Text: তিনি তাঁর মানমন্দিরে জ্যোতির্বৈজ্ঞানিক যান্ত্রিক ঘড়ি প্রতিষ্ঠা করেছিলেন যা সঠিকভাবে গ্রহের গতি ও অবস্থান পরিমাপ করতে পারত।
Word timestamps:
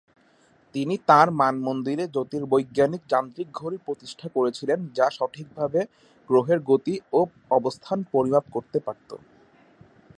তিনি 0.75 0.95
তাঁর 1.09 1.27
মানমন্দিরে 1.41 2.05
জ্যোতির্বৈজ্ঞানিক 2.07 3.01
যান্ত্রিক 3.09 3.47
ঘড়ি 3.53 3.77
প্রতিষ্ঠা 3.85 4.27
করেছিলেন 4.35 4.79
যা 4.97 5.07
সঠিকভাবে 5.17 5.79
গ্রহের 6.29 6.59
গতি 6.69 6.95
ও 7.13 7.19
অবস্থান 7.51 7.97
পরিমাপ 8.13 8.45
করতে 8.55 8.77
পারত। 8.79 9.09